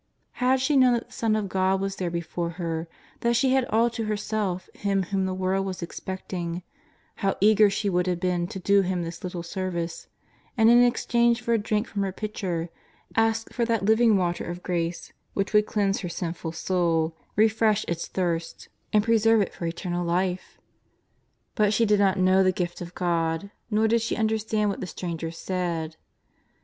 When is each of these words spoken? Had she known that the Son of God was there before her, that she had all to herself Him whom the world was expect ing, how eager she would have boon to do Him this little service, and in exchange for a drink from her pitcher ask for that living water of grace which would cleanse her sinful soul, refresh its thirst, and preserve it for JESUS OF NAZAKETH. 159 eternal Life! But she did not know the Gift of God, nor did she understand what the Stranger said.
Had 0.41 0.59
she 0.59 0.75
known 0.75 0.93
that 0.93 1.05
the 1.09 1.13
Son 1.13 1.35
of 1.35 1.47
God 1.47 1.79
was 1.79 1.97
there 1.97 2.09
before 2.09 2.49
her, 2.57 2.87
that 3.19 3.35
she 3.35 3.53
had 3.53 3.65
all 3.65 3.87
to 3.91 4.05
herself 4.05 4.67
Him 4.73 5.03
whom 5.03 5.27
the 5.27 5.33
world 5.35 5.63
was 5.63 5.83
expect 5.83 6.33
ing, 6.33 6.63
how 7.17 7.35
eager 7.39 7.69
she 7.69 7.87
would 7.87 8.07
have 8.07 8.19
boon 8.19 8.47
to 8.47 8.57
do 8.57 8.81
Him 8.81 9.03
this 9.03 9.23
little 9.23 9.43
service, 9.43 10.07
and 10.57 10.71
in 10.71 10.81
exchange 10.81 11.39
for 11.41 11.53
a 11.53 11.59
drink 11.59 11.85
from 11.85 12.01
her 12.01 12.11
pitcher 12.11 12.71
ask 13.15 13.53
for 13.53 13.63
that 13.65 13.85
living 13.85 14.17
water 14.17 14.43
of 14.43 14.63
grace 14.63 15.13
which 15.35 15.53
would 15.53 15.67
cleanse 15.67 15.99
her 15.99 16.09
sinful 16.09 16.51
soul, 16.51 17.15
refresh 17.35 17.85
its 17.87 18.07
thirst, 18.07 18.69
and 18.91 19.03
preserve 19.03 19.39
it 19.41 19.53
for 19.53 19.67
JESUS 19.69 19.85
OF 19.85 19.91
NAZAKETH. 19.91 20.05
159 20.07 20.33
eternal 20.33 20.33
Life! 20.33 20.59
But 21.53 21.75
she 21.75 21.85
did 21.85 21.99
not 21.99 22.17
know 22.17 22.41
the 22.41 22.51
Gift 22.51 22.81
of 22.81 22.95
God, 22.95 23.51
nor 23.69 23.87
did 23.87 24.01
she 24.01 24.15
understand 24.15 24.71
what 24.71 24.79
the 24.79 24.87
Stranger 24.87 25.29
said. 25.29 25.95